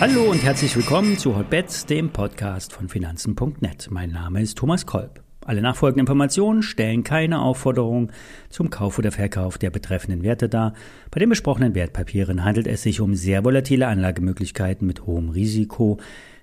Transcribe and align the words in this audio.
Hallo 0.00 0.30
und 0.30 0.42
herzlich 0.42 0.76
willkommen 0.76 1.16
zu 1.16 1.34
Hotbets, 1.36 1.86
dem 1.86 2.10
Podcast 2.10 2.72
von 2.72 2.88
Finanzen.net. 2.88 3.88
Mein 3.90 4.10
Name 4.10 4.42
ist 4.42 4.58
Thomas 4.58 4.84
Kolb. 4.84 5.22
Alle 5.46 5.62
nachfolgenden 5.62 6.02
Informationen 6.02 6.62
stellen 6.62 7.04
keine 7.04 7.40
Aufforderung 7.40 8.10
zum 8.48 8.70
Kauf 8.70 8.98
oder 8.98 9.12
Verkauf 9.12 9.56
der 9.58 9.70
betreffenden 9.70 10.22
Werte 10.22 10.48
dar. 10.48 10.74
Bei 11.10 11.20
den 11.20 11.28
besprochenen 11.28 11.74
Wertpapieren 11.74 12.44
handelt 12.44 12.66
es 12.66 12.82
sich 12.82 13.00
um 13.00 13.14
sehr 13.14 13.44
volatile 13.44 13.86
Anlagemöglichkeiten 13.86 14.86
mit 14.86 15.06
hohem 15.06 15.30
Risiko. 15.30 15.98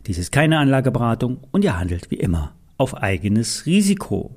Dies 0.08 0.18
ist 0.18 0.32
keine 0.32 0.60
Anlageberatung 0.60 1.40
und 1.52 1.64
ihr 1.64 1.78
handelt 1.78 2.10
wie 2.10 2.16
immer 2.16 2.56
auf 2.78 2.96
eigenes 2.96 3.66
Risiko. 3.66 4.36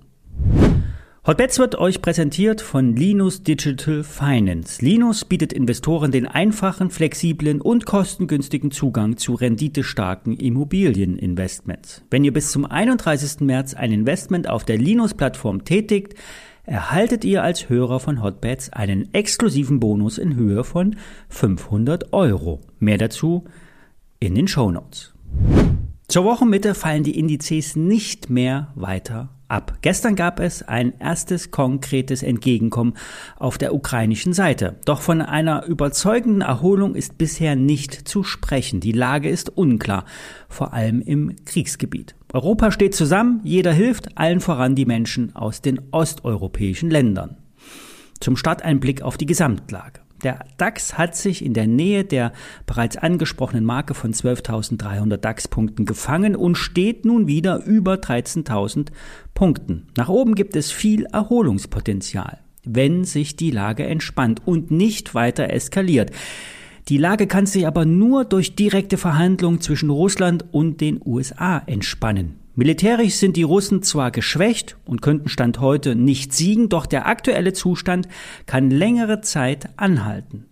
Hotbets 1.27 1.59
wird 1.59 1.77
euch 1.77 2.03
präsentiert 2.03 2.61
von 2.61 2.95
Linus 2.95 3.43
Digital 3.43 4.05
Finance. 4.05 4.85
Linus 4.85 5.25
bietet 5.25 5.55
Investoren 5.55 6.13
den 6.13 6.27
einfachen, 6.27 6.91
flexiblen 6.91 7.63
und 7.63 7.87
kostengünstigen 7.87 8.71
Zugang 8.71 9.17
zu 9.17 9.33
renditestarken 9.33 10.37
Immobilieninvestments. 10.37 12.03
Wenn 12.11 12.25
ihr 12.25 12.33
bis 12.35 12.53
zum 12.53 12.67
31. 12.67 13.41
März 13.41 13.73
ein 13.73 13.91
Investment 13.91 14.51
auf 14.51 14.65
der 14.65 14.77
Linus-Plattform 14.77 15.65
tätigt, 15.65 16.13
erhaltet 16.65 17.25
ihr 17.25 17.43
als 17.43 17.71
Hörer 17.71 18.01
von 18.01 18.23
Hotbets 18.23 18.71
einen 18.75 19.15
exklusiven 19.15 19.81
Bonus 19.81 20.19
in 20.19 20.37
Höhe 20.37 20.63
von 20.63 20.97
500 21.31 22.13
Euro. 22.13 22.61
Mehr 22.81 22.99
dazu 22.99 23.45
in 24.21 24.35
den 24.35 24.47
Show 24.47 24.71
Notes. 24.71 25.15
Zur 26.07 26.25
Wochenmitte 26.25 26.75
fallen 26.75 27.03
die 27.03 27.19
Indizes 27.19 27.77
nicht 27.77 28.29
mehr 28.29 28.73
weiter 28.75 29.31
ab. 29.55 29.79
Gestern 29.81 30.17
gab 30.17 30.41
es 30.41 30.63
ein 30.63 30.93
erstes 30.99 31.51
konkretes 31.51 32.23
Entgegenkommen 32.23 32.95
auf 33.39 33.57
der 33.57 33.75
ukrainischen 33.75 34.33
Seite. 34.33 34.77
Doch 34.85 35.01
von 35.01 35.23
einer 35.23 35.65
überzeugenden 35.67 36.43
Erholung 36.43 36.95
ist 36.95 37.17
bisher 37.17 37.57
nicht 37.57 38.09
zu 38.09 38.25
sprechen. 38.25 38.81
Die 38.81 38.93
Lage 38.93 39.29
ist 39.29 39.57
unklar, 39.57 40.05
vor 40.49 40.75
allem 40.75 41.01
im 41.01 41.37
Kriegsgebiet. 41.45 42.17
Europa 42.33 42.73
steht 42.73 42.95
zusammen, 42.95 43.41
jeder 43.45 43.73
hilft, 43.73 44.19
allen 44.19 44.41
voran 44.41 44.75
die 44.75 44.87
Menschen 44.87 45.35
aus 45.37 45.63
den 45.63 45.81
osteuropäischen 45.93 46.91
Ländern. 46.91 47.37
Zum 48.21 48.37
Start 48.37 48.63
ein 48.63 48.81
Blick 48.81 49.03
auf 49.03 49.17
die 49.17 49.27
Gesamtlage. 49.27 50.04
Der 50.25 50.47
DAX 50.57 50.97
hat 50.97 51.15
sich 51.15 51.45
in 51.45 51.53
der 51.53 51.67
Nähe 51.67 52.03
der 52.03 52.33
bereits 52.65 52.97
angesprochenen 52.97 53.65
Marke 53.65 53.93
von 53.93 54.15
12.300 54.15 55.19
DAX-Punkten 55.19 55.85
gefangen 55.85 56.35
und 56.35 56.57
steht 56.57 57.05
nun 57.05 57.27
wieder 57.27 57.63
über 57.65 57.95
13.000 57.95 58.89
Punkten. 59.35 59.89
Nach 59.97 60.09
oben 60.09 60.35
gibt 60.35 60.57
es 60.57 60.73
viel 60.73 61.05
Erholungspotenzial, 61.05 62.39
wenn 62.65 63.05
sich 63.05 63.37
die 63.37 63.51
Lage 63.51 63.85
entspannt 63.85 64.41
und 64.47 64.71
nicht 64.71 65.15
weiter 65.15 65.51
eskaliert. 65.51 66.11
Die 66.89 66.99
Lage 66.99 67.27
kann 67.27 67.45
sich 67.45 67.67
aber 67.67 67.85
nur 67.85 68.25
durch 68.25 68.57
direkte 68.57 68.97
Verhandlungen 68.97 69.61
zwischen 69.61 69.91
Russland 69.91 70.47
und 70.53 70.81
den 70.81 71.01
USA 71.05 71.63
entspannen. 71.67 72.44
Militärisch 72.57 73.15
sind 73.15 73.37
die 73.37 73.43
Russen 73.43 73.83
zwar 73.83 74.13
geschwächt 74.13 74.77
und 74.85 75.03
könnten 75.03 75.29
Stand 75.29 75.61
heute 75.61 75.97
nicht 75.97 76.33
siegen, 76.33 76.69
doch 76.69 76.87
der 76.87 77.07
aktuelle 77.07 77.53
Zustand 77.53 78.07
kann 78.47 78.71
längere 78.71 79.21
Zeit 79.21 79.69
anhalten. 79.77 80.47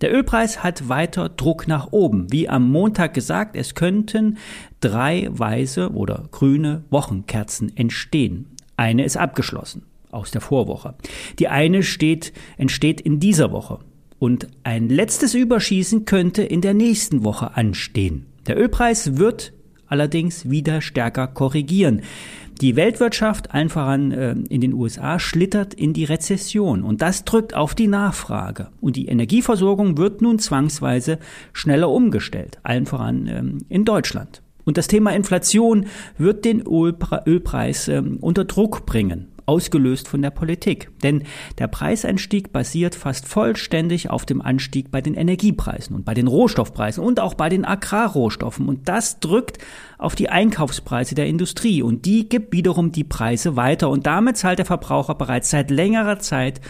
Der 0.00 0.14
Ölpreis 0.14 0.62
hat 0.62 0.88
weiter 0.88 1.28
Druck 1.28 1.66
nach 1.66 1.88
oben. 1.90 2.30
Wie 2.30 2.48
am 2.48 2.70
Montag 2.70 3.14
gesagt, 3.14 3.56
es 3.56 3.74
könnten 3.74 4.38
drei 4.78 5.26
weiße 5.30 5.90
oder 5.90 6.28
grüne 6.30 6.84
Wochenkerzen 6.90 7.76
entstehen. 7.76 8.46
Eine 8.76 9.04
ist 9.04 9.16
abgeschlossen 9.16 9.82
aus 10.12 10.30
der 10.30 10.40
Vorwoche. 10.40 10.94
Die 11.40 11.48
eine 11.48 11.82
steht, 11.82 12.32
entsteht 12.56 13.00
in 13.00 13.18
dieser 13.18 13.50
Woche. 13.50 13.80
Und 14.20 14.46
ein 14.62 14.88
letztes 14.88 15.34
Überschießen 15.34 16.04
könnte 16.04 16.42
in 16.42 16.60
der 16.60 16.74
nächsten 16.74 17.24
Woche 17.24 17.56
anstehen. 17.56 18.26
Der 18.46 18.56
Ölpreis 18.56 19.16
wird 19.16 19.52
allerdings 19.88 20.50
wieder 20.50 20.80
stärker 20.80 21.26
korrigieren. 21.26 22.02
Die 22.60 22.74
Weltwirtschaft, 22.74 23.54
allen 23.54 23.68
voran 23.68 24.10
äh, 24.10 24.32
in 24.48 24.60
den 24.60 24.72
USA, 24.72 25.20
schlittert 25.20 25.74
in 25.74 25.92
die 25.92 26.04
Rezession 26.04 26.82
und 26.82 27.02
das 27.02 27.24
drückt 27.24 27.54
auf 27.54 27.74
die 27.74 27.86
Nachfrage. 27.86 28.68
Und 28.80 28.96
die 28.96 29.06
Energieversorgung 29.06 29.96
wird 29.96 30.22
nun 30.22 30.38
zwangsweise 30.38 31.18
schneller 31.52 31.88
umgestellt, 31.88 32.58
allen 32.64 32.86
voran 32.86 33.28
ähm, 33.28 33.58
in 33.68 33.84
Deutschland. 33.84 34.42
Und 34.64 34.76
das 34.76 34.88
Thema 34.88 35.14
Inflation 35.14 35.86
wird 36.18 36.44
den 36.44 36.62
Ölpreis 36.66 37.88
ähm, 37.88 38.18
unter 38.20 38.44
Druck 38.44 38.86
bringen 38.86 39.28
ausgelöst 39.48 40.08
von 40.08 40.22
der 40.22 40.30
Politik. 40.30 40.90
Denn 41.02 41.24
der 41.58 41.66
Preiseinstieg 41.66 42.52
basiert 42.52 42.94
fast 42.94 43.26
vollständig 43.26 44.10
auf 44.10 44.26
dem 44.26 44.42
Anstieg 44.42 44.90
bei 44.90 45.00
den 45.00 45.14
Energiepreisen 45.14 45.96
und 45.96 46.04
bei 46.04 46.14
den 46.14 46.26
Rohstoffpreisen 46.26 47.02
und 47.02 47.18
auch 47.18 47.34
bei 47.34 47.48
den 47.48 47.64
Agrarrohstoffen. 47.64 48.68
Und 48.68 48.88
das 48.88 49.20
drückt 49.20 49.58
auf 49.96 50.14
die 50.14 50.28
Einkaufspreise 50.28 51.14
der 51.14 51.26
Industrie 51.26 51.82
und 51.82 52.04
die 52.04 52.28
gibt 52.28 52.52
wiederum 52.52 52.92
die 52.92 53.04
Preise 53.04 53.56
weiter. 53.56 53.88
Und 53.88 54.06
damit 54.06 54.36
zahlt 54.36 54.58
der 54.58 54.66
Verbraucher 54.66 55.14
bereits 55.14 55.50
seit 55.50 55.70
längerer 55.70 56.18
Zeit 56.18 56.60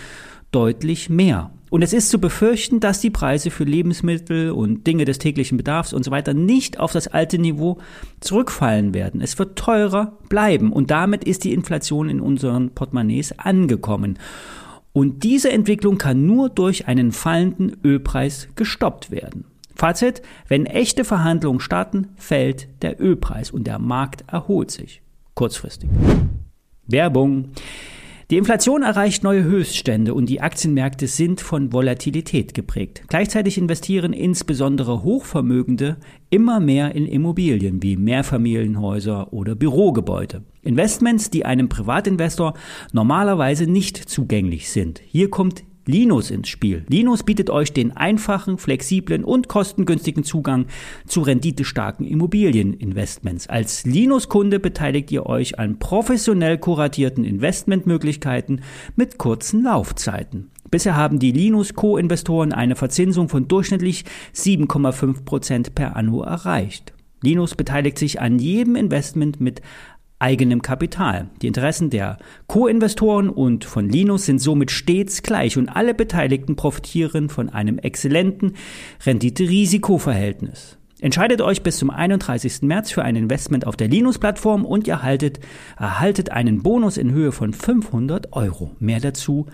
deutlich 0.53 1.11
mehr. 1.11 1.51
Und 1.71 1.83
es 1.83 1.93
ist 1.93 2.11
zu 2.11 2.19
befürchten, 2.19 2.81
dass 2.81 3.01
die 3.01 3.11
Preise 3.11 3.51
für 3.51 3.65
Lebensmittel 3.65 4.51
und 4.51 4.87
Dinge 4.87 5.05
des 5.05 5.19
täglichen 5.19 5.57
Bedarfs 5.57 5.93
und 5.93 6.05
so 6.05 6.11
weiter 6.11 6.35
nicht 6.35 6.81
auf 6.81 6.93
das 6.93 7.09
alte 7.09 7.39
Niveau 7.39 7.79
zurückfallen 8.21 8.95
werden. 8.95 9.21
Es 9.21 9.39
wird 9.39 9.59
teurer 9.59 10.19
bleiben 10.29 10.73
und 10.73 10.91
damit 10.91 11.25
ist 11.25 11.45
die 11.45 11.53
Inflation 11.53 12.09
in 12.09 12.21
unseren 12.21 12.71
Portemonnaies 12.71 13.39
angekommen. 13.39 14.19
Und 14.93 15.23
diese 15.23 15.51
Entwicklung 15.51 15.99
kann 15.99 16.27
nur 16.27 16.49
durch 16.49 16.89
einen 16.89 17.13
fallenden 17.13 17.77
Ölpreis 17.85 18.49
gestoppt 18.57 19.11
werden. 19.11 19.45
Fazit, 19.77 20.23
wenn 20.49 20.67
echte 20.67 21.05
Verhandlungen 21.05 21.61
starten, 21.61 22.09
fällt 22.17 22.69
der 22.83 23.01
Ölpreis 23.01 23.53
und 23.53 23.67
der 23.67 23.79
Markt 23.79 24.25
erholt 24.27 24.73
sich. 24.73 25.03
Kurzfristig. 25.35 25.89
Werbung. 26.89 27.51
Die 28.31 28.37
Inflation 28.37 28.83
erreicht 28.83 29.25
neue 29.25 29.43
Höchststände 29.45 30.13
und 30.13 30.27
die 30.29 30.43
Aktienmärkte 30.43 31.07
sind 31.07 31.41
von 31.41 31.73
Volatilität 31.73 32.53
geprägt. 32.53 33.05
Gleichzeitig 33.09 33.57
investieren 33.57 34.13
insbesondere 34.13 35.03
Hochvermögende 35.03 35.97
immer 36.29 36.61
mehr 36.61 36.95
in 36.95 37.07
Immobilien 37.07 37.83
wie 37.83 37.97
Mehrfamilienhäuser 37.97 39.33
oder 39.33 39.55
Bürogebäude. 39.55 40.43
Investments, 40.61 41.31
die 41.31 41.47
einem 41.47 41.71
Privatinvestor 41.71 42.53
normalerweise 42.93 43.67
nicht 43.67 43.97
zugänglich 43.97 44.69
sind. 44.69 45.01
Hier 45.07 45.31
kommt 45.31 45.65
Linus 45.89 46.31
ins 46.31 46.49
Spiel. 46.49 46.85
Linus 46.91 47.23
bietet 47.23 47.49
euch 47.49 47.73
den 47.73 47.97
einfachen, 47.97 48.59
flexiblen 48.59 49.25
und 49.25 49.49
kostengünstigen 49.49 50.23
Zugang 50.23 50.67
zu 51.07 51.23
renditestarken 51.23 52.07
Immobilieninvestments. 52.07 53.49
Als 53.49 53.87
Linus-Kunde 53.87 54.61
beteiligt 54.61 55.11
ihr 55.11 55.25
euch 55.25 55.59
an 55.59 55.79
professionell 55.79 56.59
kuratierten 56.59 57.25
Investmentmöglichkeiten 57.25 58.61
mit 58.97 59.17
kurzen 59.17 59.63
Laufzeiten. 59.63 60.51
Bisher 60.71 60.95
haben 60.95 61.19
die 61.19 61.33
Linus 61.33 61.73
Co-Investoren 61.73 62.53
eine 62.53 62.77
Verzinsung 62.77 63.31
von 63.31 63.49
durchschnittlich 63.49 64.05
7,5 64.35 65.25
Prozent 65.25 65.75
per 65.75 65.97
anno 65.97 66.21
erreicht. 66.21 66.93
Linus 67.23 67.55
beteiligt 67.55 67.99
sich 67.99 68.21
an 68.21 68.39
jedem 68.39 68.77
Investment 68.77 69.41
mit 69.41 69.63
eigenem 70.19 70.63
Kapital. 70.63 71.29
Die 71.43 71.47
Interessen 71.47 71.91
der 71.91 72.19
Co-Investoren 72.47 73.31
und 73.31 73.65
von 73.65 73.89
Linus 73.89 74.27
sind 74.27 74.41
somit 74.41 74.71
stets 74.71 75.23
gleich 75.23 75.57
und 75.57 75.69
alle 75.69 75.95
Beteiligten 75.95 76.57
profitieren 76.57 77.29
von 77.29 77.49
einem 77.49 77.79
exzellenten 77.79 78.55
Rendite-Risiko-Verhältnis. 79.05 80.79
Entscheidet 81.01 81.41
euch 81.41 81.63
bis 81.63 81.79
zum 81.79 81.91
31. 81.91 82.63
März 82.63 82.91
für 82.91 83.03
ein 83.03 83.15
Investment 83.15 83.67
auf 83.67 83.77
der 83.77 83.87
Linus-Plattform 83.87 84.65
und 84.65 84.89
ihr 84.89 84.95
erhaltet, 84.95 85.39
erhaltet 85.77 86.33
einen 86.33 86.63
Bonus 86.65 86.97
in 86.97 87.13
Höhe 87.13 87.31
von 87.31 87.53
500 87.53 88.33
Euro. 88.33 88.73
Mehr 88.81 88.99
dazu 88.99 89.47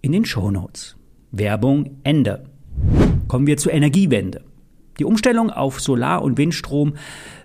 in 0.00 0.10
den 0.10 0.24
Show 0.24 0.50
Notes. 0.50 0.96
Werbung 1.30 1.98
Ende. 2.02 2.44
Kommen 3.28 3.46
wir 3.46 3.56
zur 3.58 3.72
Energiewende. 3.72 4.42
Die 4.98 5.04
Umstellung 5.04 5.50
auf 5.50 5.80
Solar- 5.80 6.22
und 6.22 6.38
Windstrom 6.38 6.94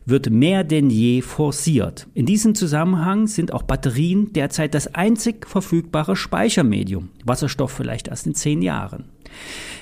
wird 0.05 0.29
mehr 0.29 0.63
denn 0.63 0.89
je 0.89 1.21
forciert. 1.21 2.07
In 2.13 2.25
diesem 2.25 2.55
Zusammenhang 2.55 3.27
sind 3.27 3.53
auch 3.53 3.63
Batterien 3.63 4.33
derzeit 4.33 4.73
das 4.73 4.95
einzig 4.95 5.47
verfügbare 5.47 6.15
Speichermedium. 6.15 7.09
Wasserstoff 7.25 7.71
vielleicht 7.71 8.07
erst 8.07 8.27
in 8.27 8.35
zehn 8.35 8.61
Jahren. 8.61 9.05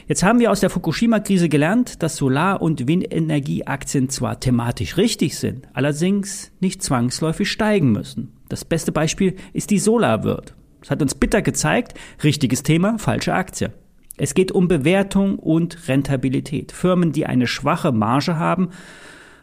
Jetzt 0.08 0.24
haben 0.24 0.40
wir 0.40 0.52
aus 0.52 0.60
der 0.60 0.70
Fukushima-Krise 0.70 1.50
gelernt, 1.50 2.02
dass 2.02 2.16
Solar- 2.16 2.62
und 2.62 2.88
Windenergieaktien 2.88 4.10
zwar 4.10 4.40
thematisch 4.40 4.98
richtig 4.98 5.38
sind, 5.38 5.68
allerdings 5.74 6.52
nicht 6.60 6.82
zwangsläufig 6.82 7.52
steigen 7.52 7.92
müssen. 7.92 8.34
Das 8.50 8.66
beste 8.66 8.92
Beispiel 8.92 9.36
ist 9.54 9.70
die 9.70 9.80
SolarWorld. 9.80 10.56
Das 10.82 10.92
hat 10.92 11.02
uns 11.02 11.14
bitter 11.14 11.42
gezeigt, 11.42 11.94
richtiges 12.24 12.64
Thema, 12.64 12.98
falsche 12.98 13.34
Aktie. 13.34 13.72
Es 14.20 14.34
geht 14.34 14.52
um 14.52 14.68
Bewertung 14.68 15.40
und 15.40 15.88
Rentabilität. 15.88 16.74
Firmen, 16.74 17.14
die 17.14 17.26
eine 17.26 17.48
schwache 17.48 17.94
Marge 17.94 18.38
haben, 18.38 18.70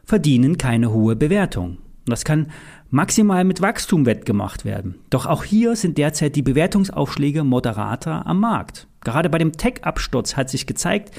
verdienen 0.05 0.59
keine 0.59 0.93
hohe 0.93 1.17
Bewertung. 1.17 1.79
Das 2.05 2.25
kann 2.25 2.49
maximal 2.91 3.45
mit 3.45 3.63
Wachstum 3.63 4.05
wettgemacht 4.05 4.67
werden. 4.67 4.97
Doch 5.09 5.25
auch 5.25 5.45
hier 5.45 5.77
sind 5.77 5.97
derzeit 5.97 6.37
die 6.37 6.43
Bewertungsaufschläge 6.43 7.43
moderater 7.43 8.27
am 8.27 8.39
Markt. 8.39 8.87
Gerade 9.01 9.31
bei 9.31 9.39
dem 9.39 9.53
Tech-Absturz 9.53 10.37
hat 10.37 10.51
sich 10.51 10.67
gezeigt, 10.67 11.11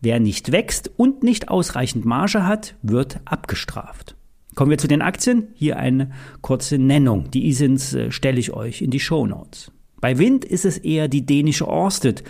wer 0.00 0.18
nicht 0.18 0.50
wächst 0.50 0.90
und 0.96 1.22
nicht 1.22 1.48
ausreichend 1.48 2.04
Marge 2.04 2.44
hat, 2.44 2.74
wird 2.82 3.20
abgestraft. 3.24 4.16
Kommen 4.56 4.70
wir 4.70 4.78
zu 4.78 4.88
den 4.88 5.02
Aktien. 5.02 5.48
Hier 5.54 5.76
eine 5.76 6.10
kurze 6.40 6.76
Nennung. 6.76 7.30
Die 7.30 7.46
ISINs 7.46 7.94
äh, 7.94 8.10
stelle 8.10 8.40
ich 8.40 8.52
euch 8.52 8.82
in 8.82 8.90
die 8.90 9.00
Show 9.00 9.26
Notes. 9.26 9.70
Bei 10.00 10.18
Wind 10.18 10.44
ist 10.44 10.64
es 10.64 10.78
eher 10.78 11.08
die 11.08 11.24
dänische 11.24 11.68
Orsted 11.68 12.24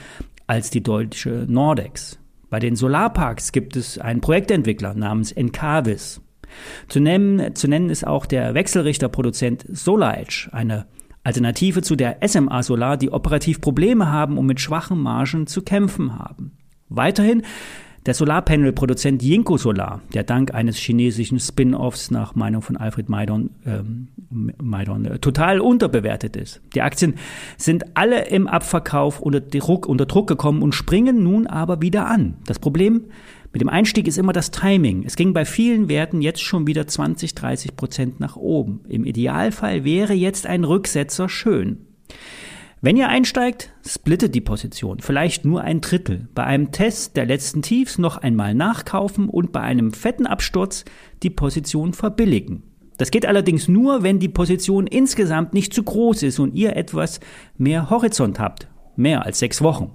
als 0.47 0.71
die 0.71 0.83
deutsche 0.83 1.47
Nordex. 1.49 2.19
Bei 2.49 2.61
den 2.61 2.77
Solarparks 2.77 3.53
gibt 3.53 3.77
es 3.77 3.99
einen 3.99 4.21
Projektentwickler 4.21 4.95
namens 4.95 5.33
Encavis. 5.33 6.21
Zu 6.89 7.01
nennen, 7.01 7.55
zu 7.55 7.69
nennen 7.69 7.91
ist 7.91 8.07
auch 8.07 8.27
der 8.27 8.55
Wechselrichterproduzent 8.55 9.67
SolarEdge, 9.69 10.49
eine 10.53 10.87
Alternative 11.25 11.83
zu 11.83 11.97
der 11.97 12.19
SMA 12.27 12.63
Solar, 12.63 12.97
die 12.97 13.11
operativ 13.11 13.61
Probleme 13.61 14.13
haben 14.13 14.39
und 14.39 14.47
mit 14.47 14.61
schwachen 14.61 15.01
Margen 15.01 15.49
zu 15.49 15.63
kämpfen 15.63 16.17
haben. 16.19 16.53
Weiterhin 16.89 17.43
der 18.07 18.15
Solarpanel-Produzent 18.15 19.23
Jinko 19.23 19.57
Solar, 19.57 20.01
der 20.15 20.23
dank 20.23 20.55
eines 20.55 20.77
chinesischen 20.77 21.41
Spin-offs 21.41 22.11
nach 22.11 22.37
Meinung 22.37 22.63
von 22.63 22.77
Alfred 22.77 23.09
Maidon, 23.09 23.51
ähm, 23.67 24.09
Maidon 24.31 25.05
äh, 25.05 25.19
total 25.19 25.61
unterbewertet 25.61 26.37
ist. 26.37 26.61
Die 26.75 26.83
Aktien 26.83 27.15
sind 27.57 27.97
alle 27.97 28.29
im 28.29 28.47
Abverkauf 28.47 29.21
unter 29.21 29.41
Druck, 29.41 29.87
unter 29.87 30.07
Druck 30.07 30.29
gekommen 30.29 30.63
und 30.63 30.73
springen 30.73 31.23
nun 31.23 31.47
aber 31.49 31.83
wieder 31.83 32.07
an. 32.07 32.37
Das 32.47 32.61
Problem 32.61 33.07
mit 33.53 33.61
dem 33.61 33.69
Einstieg 33.69 34.07
ist 34.07 34.19
immer 34.19 34.33
das 34.33 34.51
Timing. 34.51 35.05
Es 35.05 35.17
ging 35.17 35.33
bei 35.33 35.45
vielen 35.45 35.89
Werten 35.89 36.21
jetzt 36.21 36.43
schon 36.43 36.67
wieder 36.67 36.87
20, 36.87 37.35
30 37.35 37.75
Prozent 37.75 38.21
nach 38.21 38.37
oben. 38.37 38.81
Im 38.89 39.05
Idealfall 39.05 39.83
wäre 39.83 40.13
jetzt 40.13 40.47
ein 40.47 40.65
Rücksetzer 40.65 41.29
schön. 41.29 41.86
Wenn 42.83 42.99
ihr 42.99 43.09
einsteigt, 43.09 43.73
splittet 43.87 44.35
die 44.35 44.43
Position, 44.43 45.01
vielleicht 45.01 45.47
nur 45.47 45.63
ein 45.63 45.81
Drittel. 45.81 46.29
Bei 46.35 46.45
einem 46.45 46.73
Test 46.73 47.17
der 47.17 47.25
letzten 47.25 47.63
Tiefs 47.63 47.97
noch 47.97 48.19
einmal 48.19 48.55
nachkaufen 48.55 49.31
und 49.31 49.51
bei 49.51 49.61
einem 49.61 49.93
fetten 49.93 50.27
Absturz 50.27 50.85
die 51.23 51.31
Position 51.31 51.95
verbilligen. 51.95 52.63
Das 52.99 53.11
geht 53.11 53.25
allerdings 53.25 53.67
nur, 53.67 54.03
wenn 54.03 54.19
die 54.19 54.29
Position 54.29 54.87
insgesamt 54.87 55.55
nicht 55.55 55.73
zu 55.73 55.83
groß 55.83 56.23
ist 56.23 56.39
und 56.39 56.55
ihr 56.55 56.77
etwas 56.77 57.21
mehr 57.57 57.89
Horizont 57.89 58.39
habt. 58.39 58.69
Mehr 58.95 59.25
als 59.25 59.39
sechs 59.39 59.63
Wochen. 59.63 59.93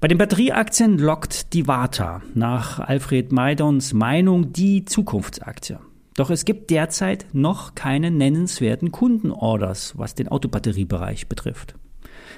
Bei 0.00 0.08
den 0.08 0.16
Batterieaktien 0.16 0.98
lockt 0.98 1.52
die 1.52 1.66
Warta 1.66 2.22
nach 2.34 2.80
Alfred 2.80 3.32
Maidons 3.32 3.92
Meinung 3.92 4.52
die 4.52 4.86
Zukunftsaktie. 4.86 5.78
Doch 6.20 6.28
es 6.28 6.44
gibt 6.44 6.68
derzeit 6.68 7.24
noch 7.32 7.74
keine 7.74 8.10
nennenswerten 8.10 8.92
Kundenorders, 8.92 9.94
was 9.96 10.14
den 10.14 10.28
Autobatteriebereich 10.28 11.28
betrifft. 11.28 11.76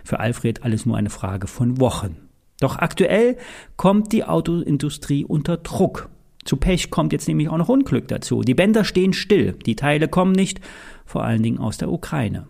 Für 0.05 0.21
Alfred 0.21 0.63
alles 0.63 0.87
nur 0.87 0.97
eine 0.97 1.11
Frage 1.11 1.49
von 1.49 1.81
Wochen. 1.81 2.15
Doch 2.61 2.79
aktuell 2.79 3.37
kommt 3.77 4.13
die 4.13 4.23
Autoindustrie 4.23 5.25
unter 5.25 5.57
Druck. 5.57 6.11
Zu 6.45 6.59
Pech 6.59 6.91
kommt 6.91 7.13
jetzt 7.13 7.27
nämlich 7.27 7.49
auch 7.49 7.57
noch 7.57 7.69
Unglück 7.69 8.07
dazu. 8.07 8.43
Die 8.43 8.55
Bänder 8.55 8.85
stehen 8.85 9.13
still, 9.15 9.55
die 9.67 9.75
Teile 9.75 10.07
kommen 10.07 10.31
nicht, 10.31 10.61
vor 11.05 11.25
allen 11.25 11.43
Dingen 11.43 11.59
aus 11.59 11.77
der 11.77 11.91
Ukraine. 11.91 12.47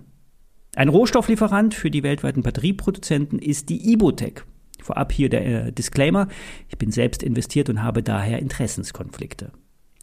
Ein 0.77 0.91
Rohstofflieferant 0.91 1.73
für 1.73 1.91
die 1.91 2.03
weltweiten 2.03 2.43
Batterieproduzenten 2.43 3.39
ist 3.39 3.71
die 3.71 3.91
Ibotec. 3.91 4.45
Vorab 4.83 5.13
hier 5.13 5.31
der 5.31 5.47
äh, 5.47 5.73
Disclaimer, 5.73 6.29
ich 6.69 6.77
bin 6.77 6.91
selbst 6.91 7.23
investiert 7.23 7.71
und 7.71 7.83
habe 7.83 8.03
daher 8.03 8.39
Interessenskonflikte. 8.39 9.51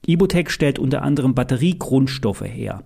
Ibotec 0.09 0.49
stellt 0.49 0.79
unter 0.79 1.03
anderem 1.03 1.35
Batteriegrundstoffe 1.35 2.41
her. 2.41 2.83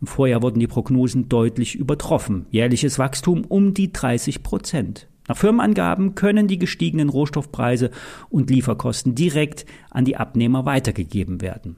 Im 0.00 0.06
Vorjahr 0.06 0.42
wurden 0.42 0.60
die 0.60 0.66
Prognosen 0.66 1.28
deutlich 1.28 1.74
übertroffen. 1.74 2.46
Jährliches 2.50 2.98
Wachstum 2.98 3.44
um 3.44 3.72
die 3.72 3.92
30 3.92 4.42
Prozent. 4.42 5.08
Nach 5.28 5.36
Firmenangaben 5.36 6.14
können 6.14 6.46
die 6.46 6.58
gestiegenen 6.58 7.08
Rohstoffpreise 7.08 7.90
und 8.28 8.50
Lieferkosten 8.50 9.14
direkt 9.14 9.66
an 9.90 10.04
die 10.04 10.16
Abnehmer 10.16 10.66
weitergegeben 10.66 11.40
werden. 11.40 11.76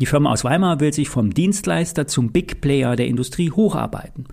Die 0.00 0.06
Firma 0.06 0.32
aus 0.32 0.42
Weimar 0.42 0.80
will 0.80 0.92
sich 0.92 1.10
vom 1.10 1.34
Dienstleister 1.34 2.06
zum 2.06 2.32
Big 2.32 2.62
Player 2.62 2.96
der 2.96 3.08
Industrie 3.08 3.50
hocharbeiten. 3.50 4.24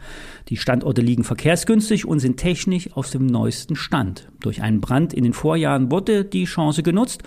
Die 0.47 0.55
Standorte 0.55 1.01
liegen 1.01 1.25
verkehrsgünstig 1.25 2.05
und 2.05 2.19
sind 2.19 2.37
technisch 2.37 2.89
auf 2.93 3.09
dem 3.09 3.25
neuesten 3.25 3.75
Stand. 3.75 4.29
Durch 4.39 4.61
einen 4.61 4.79
Brand 4.79 5.13
in 5.13 5.25
den 5.25 5.33
Vorjahren 5.33 5.91
wurde 5.91 6.23
die 6.23 6.45
Chance 6.45 6.81
genutzt 6.81 7.23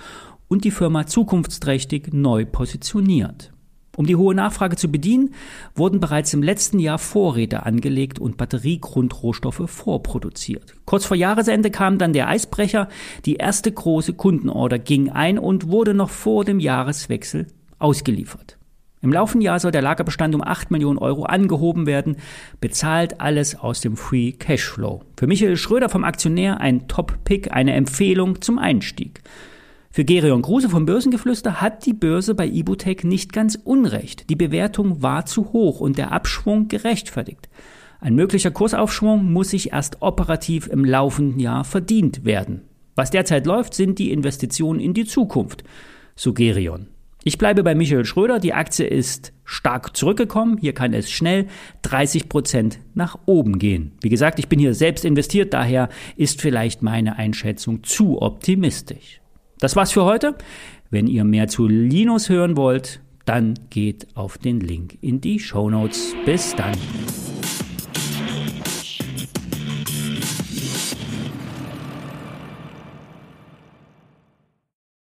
und 0.53 0.65
die 0.65 0.71
Firma 0.71 1.07
zukunftsträchtig 1.07 2.13
neu 2.13 2.45
positioniert. 2.45 3.53
Um 3.97 4.07
die 4.07 4.17
hohe 4.17 4.35
Nachfrage 4.35 4.77
zu 4.77 4.89
bedienen, 4.89 5.35
wurden 5.75 5.99
bereits 5.99 6.35
im 6.35 6.43
letzten 6.43 6.79
Jahr 6.79 6.99
Vorräte 6.99 7.65
angelegt 7.65 8.19
und 8.19 8.37
Batteriegrundrohstoffe 8.37 9.63
vorproduziert. 9.67 10.75
Kurz 10.85 11.07
vor 11.07 11.17
Jahresende 11.17 11.71
kam 11.71 11.97
dann 11.97 12.13
der 12.13 12.29
Eisbrecher, 12.29 12.89
die 13.25 13.37
erste 13.37 13.73
große 13.73 14.13
Kundenorder 14.13 14.79
ging 14.79 15.09
ein 15.09 15.39
und 15.39 15.69
wurde 15.69 15.95
noch 15.95 16.11
vor 16.11 16.45
dem 16.45 16.61
Jahreswechsel 16.61 17.47
ausgeliefert. 17.79 18.59
Im 19.01 19.13
laufenden 19.13 19.43
Jahr 19.43 19.59
soll 19.59 19.73
der 19.73 19.83
Lagerbestand 19.83 20.35
um 20.35 20.43
8 20.43 20.71
Millionen 20.71 20.99
Euro 20.99 21.25
angehoben 21.25 21.87
werden, 21.87 22.17
bezahlt 22.61 23.23
alles 23.23 23.59
aus 23.59 23.81
dem 23.81 23.97
Free 23.97 24.33
Cashflow. 24.33 25.03
Für 25.19 25.27
Michael 25.27 25.57
Schröder 25.57 25.89
vom 25.89 26.05
Aktionär 26.05 26.61
ein 26.61 26.89
Top-Pick, 26.89 27.53
eine 27.53 27.73
Empfehlung 27.73 28.43
zum 28.43 28.59
Einstieg. 28.59 29.23
Für 29.95 30.07
Gerion 30.07 30.41
Kruse 30.41 30.71
vom 30.71 30.87
Börsengeflüster 30.87 31.61
hat 31.61 31.85
die 31.85 31.93
Börse 31.93 32.35
bei 32.35 32.47
Ibutec 32.47 33.05
nicht 33.05 33.31
ganz 33.31 33.59
unrecht. 33.63 34.31
Die 34.31 34.37
Bewertung 34.37 35.03
war 35.03 35.27
zu 35.27 35.53
hoch 35.53 35.81
und 35.81 35.99
der 35.99 36.13
Abschwung 36.13 36.69
gerechtfertigt. 36.69 37.51
Ein 38.01 38.15
möglicher 38.15 38.51
Kursaufschwung 38.51 39.31
muss 39.31 39.51
sich 39.51 39.75
erst 39.75 40.01
operativ 40.01 40.67
im 40.67 40.87
laufenden 40.87 41.39
Jahr 41.39 41.65
verdient 41.65 42.25
werden. 42.25 42.63
Was 42.95 43.11
derzeit 43.11 43.45
läuft, 43.45 43.75
sind 43.75 43.99
die 43.99 44.13
Investitionen 44.13 44.81
in 44.81 44.95
die 44.95 45.05
Zukunft. 45.05 45.63
So 46.17 46.33
Gerion. 46.33 46.87
Ich 47.23 47.37
bleibe 47.37 47.63
bei 47.63 47.75
Michael 47.75 48.07
Schröder. 48.07 48.39
Die 48.39 48.55
Aktie 48.55 48.87
ist 48.87 49.35
stark 49.45 49.95
zurückgekommen. 49.95 50.57
Hier 50.57 50.73
kann 50.73 50.95
es 50.95 51.11
schnell 51.11 51.49
30 51.83 52.31
Prozent 52.31 52.79
nach 52.95 53.19
oben 53.27 53.59
gehen. 53.59 53.93
Wie 54.01 54.09
gesagt, 54.09 54.39
ich 54.39 54.49
bin 54.49 54.59
hier 54.59 54.73
selbst 54.73 55.05
investiert. 55.05 55.53
Daher 55.53 55.91
ist 56.17 56.41
vielleicht 56.41 56.81
meine 56.81 57.17
Einschätzung 57.17 57.85
zu 57.85 58.23
optimistisch. 58.23 59.22
Das 59.63 59.77
war's 59.77 59.93
für 59.93 60.05
heute. 60.05 60.35
Wenn 60.91 61.07
ihr 61.07 61.23
mehr 61.23 61.47
zu 61.47 61.69
Linus 61.69 62.29
hören 62.29 62.57
wollt, 62.57 63.01
dann 63.27 63.55
geht 63.71 64.09
auf 64.15 64.37
den 64.37 64.59
Link 64.59 64.99
in 65.03 65.21
die 65.21 65.39
Show 65.39 65.71
Notes. 65.71 66.17
Bis 66.25 66.57
dann. 66.57 66.77